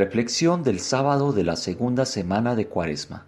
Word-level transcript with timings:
Reflexión 0.00 0.62
del 0.62 0.80
sábado 0.80 1.34
de 1.34 1.44
la 1.44 1.56
segunda 1.56 2.06
semana 2.06 2.54
de 2.54 2.68
Cuaresma. 2.68 3.26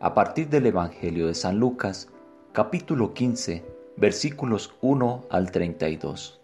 A 0.00 0.12
partir 0.12 0.50
del 0.50 0.66
Evangelio 0.66 1.28
de 1.28 1.34
San 1.34 1.58
Lucas, 1.58 2.10
capítulo 2.52 3.14
15, 3.14 3.64
versículos 3.96 4.74
1 4.82 5.24
al 5.30 5.50
32. 5.50 6.42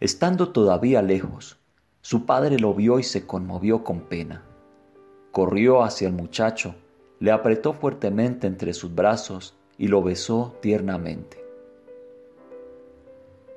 Estando 0.00 0.48
todavía 0.48 1.02
lejos, 1.02 1.56
su 2.00 2.26
padre 2.26 2.58
lo 2.58 2.74
vio 2.74 2.98
y 2.98 3.04
se 3.04 3.28
conmovió 3.28 3.84
con 3.84 4.08
pena. 4.08 4.42
Corrió 5.30 5.84
hacia 5.84 6.08
el 6.08 6.14
muchacho, 6.14 6.74
le 7.20 7.30
apretó 7.30 7.74
fuertemente 7.74 8.48
entre 8.48 8.74
sus 8.74 8.92
brazos 8.92 9.54
y 9.78 9.86
lo 9.86 10.02
besó 10.02 10.56
tiernamente. 10.60 11.44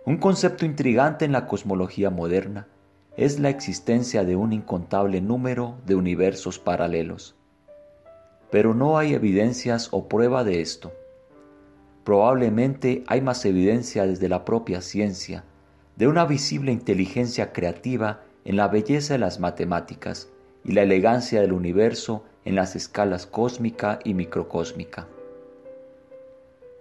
Un 0.05 0.17
concepto 0.17 0.63
intrigante 0.63 1.25
en 1.25 1.31
la 1.31 1.47
cosmología 1.47 2.11
moderna 2.11 2.67
es 3.17 3.39
la 3.39 3.49
existencia 3.49 4.25
de 4.25 4.35
un 4.35 4.51
incontable 4.51 5.21
número 5.21 5.75
de 5.85 5.95
universos 5.95 6.59
paralelos. 6.59 7.35
Pero 8.51 8.73
no 8.73 8.97
hay 8.97 9.13
evidencias 9.13 9.87
o 9.91 10.09
prueba 10.09 10.43
de 10.43 10.59
esto. 10.59 10.91
Probablemente 12.03 13.03
hay 13.07 13.21
más 13.21 13.45
evidencia 13.45 14.05
desde 14.05 14.27
la 14.27 14.43
propia 14.43 14.81
ciencia 14.81 15.45
de 15.95 16.07
una 16.07 16.25
visible 16.25 16.73
inteligencia 16.73 17.53
creativa 17.53 18.21
en 18.43 18.57
la 18.57 18.67
belleza 18.67 19.13
de 19.13 19.19
las 19.19 19.39
matemáticas 19.39 20.29
y 20.65 20.73
la 20.73 20.83
elegancia 20.83 21.39
del 21.39 21.53
universo 21.53 22.25
en 22.43 22.55
las 22.55 22.75
escalas 22.75 23.25
cósmica 23.25 23.99
y 24.03 24.13
microcósmica. 24.13 25.07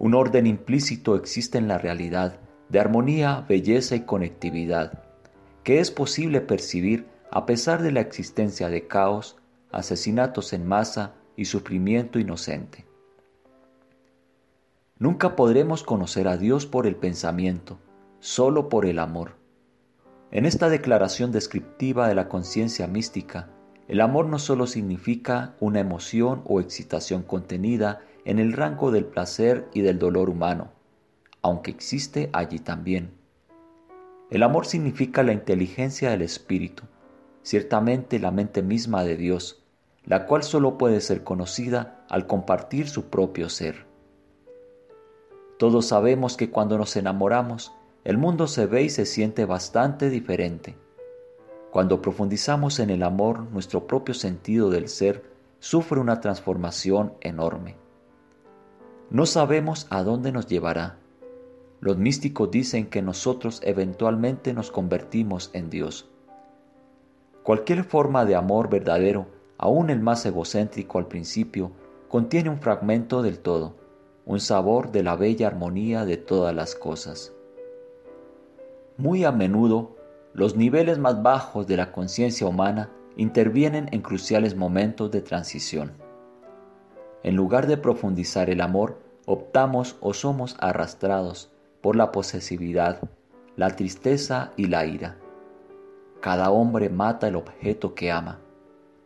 Un 0.01 0.14
orden 0.14 0.48
implícito 0.48 1.14
existe 1.14 1.59
en 1.59 1.68
la 1.68 1.78
realidad 1.78 2.38
de 2.68 2.80
armonía, 2.80 3.46
belleza 3.48 3.95
y 3.95 4.01
conectividad 4.01 5.03
que 5.64 5.80
es 5.80 5.91
posible 5.91 6.42
percibir 6.42 7.06
a 7.30 7.46
pesar 7.46 7.82
de 7.82 7.91
la 7.91 8.00
existencia 8.00 8.68
de 8.68 8.87
caos, 8.87 9.38
asesinatos 9.73 10.52
en 10.52 10.68
masa 10.68 11.15
y 11.37 11.46
sufrimiento 11.46 12.18
inocente. 12.18 12.84
Nunca 14.98 15.35
podremos 15.35 15.82
conocer 15.82 16.29
a 16.29 16.37
Dios 16.37 16.66
por 16.66 16.87
el 16.87 16.95
pensamiento, 16.95 17.79
solo 18.20 18.68
por 18.68 18.87
el 18.87 18.98
amor. 18.98 19.37
En 20.30 20.46
esta 20.46 20.68
declaración 20.68 21.32
descriptiva 21.32 22.09
de 22.09 22.15
la 22.15 22.29
conciencia 22.29 22.87
mística, 22.87 23.48
el 23.88 24.01
amor 24.01 24.26
no 24.26 24.38
solo 24.38 24.66
significa 24.66 25.54
una 25.60 25.80
emoción 25.80 26.42
o 26.45 26.60
excitación 26.60 27.23
contenida 27.23 28.02
en 28.24 28.38
el 28.38 28.52
rango 28.52 28.90
del 28.90 29.07
placer 29.07 29.68
y 29.74 29.80
del 29.80 29.98
dolor 29.98 30.30
humano, 30.30 30.73
aunque 31.42 31.70
existe 31.70 32.30
allí 32.32 32.59
también 32.59 33.23
el 34.35 34.43
amor 34.43 34.66
significa 34.66 35.23
la 35.23 35.32
inteligencia 35.32 36.10
del 36.10 36.23
Espíritu, 36.23 36.82
ciertamente 37.45 38.18
la 38.18 38.32
mente 38.32 38.63
misma 38.63 39.04
de 39.04 39.16
Dios, 39.16 39.63
la 40.04 40.26
cual 40.26 40.43
solo 40.43 40.76
puede 40.76 41.01
ser 41.01 41.23
conocida 41.23 42.04
al 42.09 42.26
compartir 42.26 42.88
su 42.88 43.04
propio 43.10 43.49
ser. 43.49 43.87
Todos 45.57 45.87
sabemos 45.87 46.37
que 46.37 46.51
cuando 46.51 46.76
nos 46.79 46.96
enamoramos, 46.96 47.73
el 48.02 48.18
mundo 48.18 48.49
se 48.49 48.66
ve 48.66 48.82
y 48.82 48.91
se 48.91 49.07
siente 49.07 49.45
bastante 49.45 50.10
diferente. 50.10 50.76
Cuando 51.71 52.02
profundizamos 52.02 52.80
en 52.80 52.91
el 52.91 53.04
amor, 53.04 53.45
nuestro 53.52 53.87
propio 53.87 54.15
sentido 54.15 54.69
del 54.69 54.88
ser 54.88 55.23
sufre 55.60 56.01
una 56.01 56.21
transformación 56.21 57.15
enorme. 57.21 57.76
No 59.10 59.26
sabemos 59.26 59.87
a 59.91 60.02
dónde 60.02 60.32
nos 60.32 60.48
llevará, 60.48 60.98
los 61.85 61.99
místicos 61.99 62.51
dicen 62.51 62.87
que 62.87 63.02
nosotros 63.02 63.60
eventualmente 63.63 64.54
nos 64.54 64.71
convertimos 64.71 65.50
en 65.53 65.69
Dios. 65.69 66.09
Cualquier 67.43 67.84
forma 67.84 68.25
de 68.25 68.37
amor 68.37 68.71
verdadero, 68.71 69.26
aun 69.59 69.91
el 69.91 70.00
más 70.00 70.25
egocéntrico 70.25 70.97
al 70.97 71.09
principio, 71.09 71.72
contiene 72.09 72.49
un 72.49 72.59
fragmento 72.59 73.20
del 73.20 73.38
todo, 73.38 73.75
un 74.25 74.41
sabor 74.41 74.92
de 74.92 75.03
la 75.03 75.14
bella 75.14 75.47
armonía 75.47 76.06
de 76.06 76.16
todas 76.16 76.54
las 76.54 76.75
cosas. 76.75 77.34
Muy 78.97 79.25
a 79.25 79.31
menudo, 79.31 79.94
los 80.32 80.56
niveles 80.56 80.98
más 80.98 81.22
bajos 81.22 81.66
de 81.66 81.76
la 81.76 81.92
conciencia 81.92 82.47
humana 82.47 82.88
intervienen 83.19 83.91
en 83.92 84.00
cruciales 84.00 84.56
momentos 84.56 85.10
de 85.10 85.20
transición. 85.20 85.92
En 87.22 87.37
lugar 87.37 87.66
de 87.66 87.76
profundizar 87.76 88.48
el 88.48 88.62
amor, 88.62 89.03
optamos 89.26 89.98
o 90.00 90.14
somos 90.14 90.56
arrastrados 90.60 91.50
por 91.84 91.96
la 91.96 92.12
posesividad, 92.12 93.10
la 93.56 93.76
tristeza 93.76 94.52
y 94.56 94.68
la 94.68 94.86
ira. 94.86 95.18
Cada 96.22 96.50
hombre 96.50 96.88
mata 96.88 97.28
el 97.28 97.36
objeto 97.36 97.94
que 97.94 98.10
ama. 98.10 98.40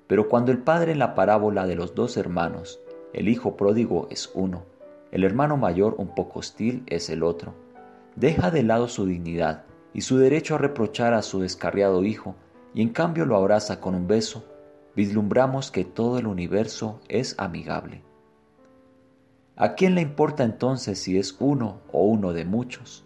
Pero 0.06 0.28
cuando 0.28 0.52
el 0.52 0.58
padre 0.58 0.92
en 0.92 1.00
la 1.00 1.16
parábola 1.16 1.66
de 1.66 1.74
los 1.74 1.96
dos 1.96 2.16
hermanos, 2.16 2.78
el 3.12 3.28
hijo 3.28 3.56
pródigo 3.56 4.06
es 4.10 4.30
uno, 4.32 4.62
el 5.10 5.24
hermano 5.24 5.56
mayor 5.56 5.96
un 5.98 6.14
poco 6.14 6.38
hostil 6.38 6.84
es 6.86 7.10
el 7.10 7.24
otro, 7.24 7.52
deja 8.14 8.52
de 8.52 8.62
lado 8.62 8.86
su 8.86 9.06
dignidad 9.06 9.64
y 9.92 10.02
su 10.02 10.16
derecho 10.16 10.54
a 10.54 10.58
reprochar 10.58 11.14
a 11.14 11.22
su 11.22 11.40
descarriado 11.40 12.04
hijo 12.04 12.36
y 12.74 12.82
en 12.82 12.90
cambio 12.90 13.26
lo 13.26 13.34
abraza 13.34 13.80
con 13.80 13.96
un 13.96 14.06
beso, 14.06 14.44
vislumbramos 14.94 15.72
que 15.72 15.84
todo 15.84 16.20
el 16.20 16.28
universo 16.28 17.00
es 17.08 17.34
amigable. 17.38 18.04
¿A 19.60 19.74
quién 19.74 19.96
le 19.96 20.02
importa 20.02 20.44
entonces 20.44 21.00
si 21.00 21.18
es 21.18 21.34
uno 21.40 21.80
o 21.90 22.04
uno 22.04 22.32
de 22.32 22.44
muchos? 22.44 23.04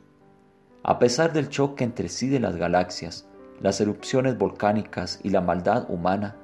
A 0.83 0.99
pesar 0.99 1.33
del 1.33 1.49
choque 1.49 1.83
entre 1.83 2.11
sí 2.11 2.29
de 2.29 2.41
las 2.41 2.57
galaxias, 2.57 3.27
las 3.63 3.81
erupciones 3.81 4.37
volcánicas 4.37 5.19
y 5.23 5.31
la 5.31 5.41
maldad 5.41 5.87
humana, 5.89 6.37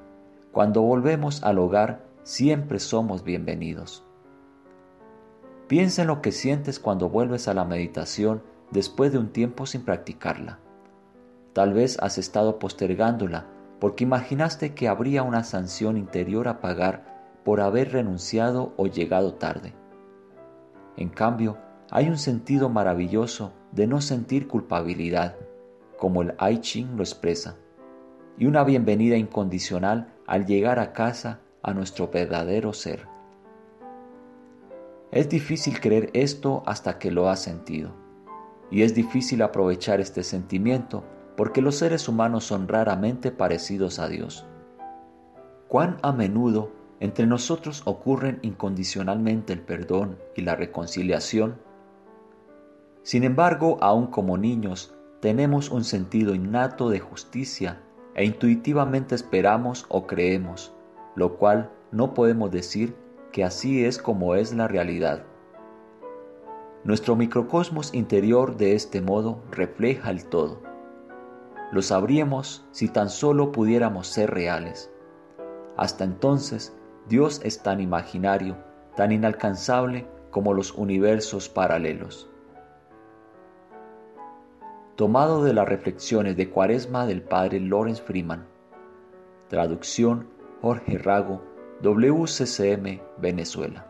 cuando 0.50 0.80
volvemos 0.80 1.42
al 1.42 1.58
hogar 1.58 2.06
siempre 2.22 2.78
somos 2.78 3.22
bienvenidos. 3.22 4.02
Piensa 5.66 6.00
en 6.00 6.08
lo 6.08 6.22
que 6.22 6.32
sientes 6.32 6.78
cuando 6.78 7.10
vuelves 7.10 7.46
a 7.46 7.52
la 7.52 7.66
meditación 7.66 8.42
después 8.70 9.12
de 9.12 9.18
un 9.18 9.28
tiempo 9.28 9.66
sin 9.66 9.82
practicarla. 9.82 10.58
Tal 11.52 11.74
vez 11.74 11.98
has 12.00 12.16
estado 12.16 12.58
postergándola 12.58 13.44
porque 13.78 14.04
imaginaste 14.04 14.72
que 14.72 14.88
habría 14.88 15.22
una 15.22 15.44
sanción 15.44 15.98
interior 15.98 16.48
a 16.48 16.60
pagar 16.62 17.04
por 17.44 17.60
haber 17.60 17.92
renunciado 17.92 18.72
o 18.78 18.86
llegado 18.86 19.34
tarde. 19.34 19.74
En 20.98 21.10
cambio, 21.10 21.56
hay 21.92 22.08
un 22.08 22.18
sentido 22.18 22.68
maravilloso 22.68 23.52
de 23.70 23.86
no 23.86 24.00
sentir 24.00 24.48
culpabilidad, 24.48 25.36
como 25.96 26.22
el 26.22 26.34
I 26.40 26.58
Ching 26.58 26.96
lo 26.96 27.04
expresa, 27.04 27.56
y 28.36 28.46
una 28.46 28.64
bienvenida 28.64 29.16
incondicional 29.16 30.12
al 30.26 30.44
llegar 30.44 30.80
a 30.80 30.92
casa 30.92 31.38
a 31.62 31.72
nuestro 31.72 32.08
verdadero 32.08 32.72
ser. 32.72 33.06
Es 35.12 35.28
difícil 35.28 35.78
creer 35.80 36.10
esto 36.14 36.64
hasta 36.66 36.98
que 36.98 37.12
lo 37.12 37.28
has 37.28 37.38
sentido, 37.38 37.92
y 38.68 38.82
es 38.82 38.92
difícil 38.92 39.42
aprovechar 39.42 40.00
este 40.00 40.24
sentimiento 40.24 41.04
porque 41.36 41.62
los 41.62 41.76
seres 41.76 42.08
humanos 42.08 42.42
son 42.42 42.66
raramente 42.66 43.30
parecidos 43.30 44.00
a 44.00 44.08
Dios. 44.08 44.46
¿Cuán 45.68 45.98
a 46.02 46.10
menudo 46.10 46.72
entre 47.00 47.26
nosotros 47.26 47.82
ocurren 47.84 48.38
incondicionalmente 48.42 49.52
el 49.52 49.60
perdón 49.60 50.18
y 50.34 50.42
la 50.42 50.56
reconciliación. 50.56 51.56
Sin 53.02 53.24
embargo, 53.24 53.78
aun 53.80 54.08
como 54.08 54.36
niños, 54.36 54.94
tenemos 55.20 55.70
un 55.70 55.84
sentido 55.84 56.34
innato 56.34 56.90
de 56.90 57.00
justicia 57.00 57.80
e 58.14 58.24
intuitivamente 58.24 59.14
esperamos 59.14 59.86
o 59.88 60.06
creemos, 60.06 60.74
lo 61.14 61.36
cual 61.36 61.70
no 61.92 62.14
podemos 62.14 62.50
decir 62.50 62.96
que 63.32 63.44
así 63.44 63.84
es 63.84 63.98
como 63.98 64.34
es 64.34 64.52
la 64.52 64.68
realidad. 64.68 65.24
Nuestro 66.84 67.16
microcosmos 67.16 67.92
interior 67.92 68.56
de 68.56 68.74
este 68.74 69.00
modo 69.00 69.42
refleja 69.50 70.10
el 70.10 70.24
todo. 70.24 70.62
Lo 71.72 71.82
sabríamos 71.82 72.64
si 72.70 72.88
tan 72.88 73.10
solo 73.10 73.52
pudiéramos 73.52 74.06
ser 74.08 74.30
reales. 74.30 74.90
Hasta 75.76 76.04
entonces 76.04 76.77
Dios 77.08 77.40
es 77.42 77.62
tan 77.62 77.80
imaginario, 77.80 78.56
tan 78.94 79.12
inalcanzable 79.12 80.06
como 80.30 80.52
los 80.52 80.72
universos 80.72 81.48
paralelos. 81.48 82.28
Tomado 84.96 85.42
de 85.42 85.54
las 85.54 85.66
reflexiones 85.66 86.36
de 86.36 86.50
Cuaresma 86.50 87.06
del 87.06 87.22
padre 87.22 87.60
Lawrence 87.60 88.02
Freeman. 88.02 88.46
Traducción 89.48 90.28
Jorge 90.60 90.98
Rago, 90.98 91.42
WCCM, 91.82 93.00
Venezuela. 93.18 93.86